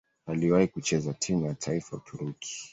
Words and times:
Aliwahi 0.27 0.67
kucheza 0.67 1.13
timu 1.13 1.45
ya 1.45 1.55
taifa 1.55 1.95
ya 1.95 2.01
Uturuki. 2.01 2.69